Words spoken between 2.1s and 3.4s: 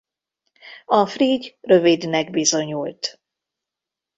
bizonyult.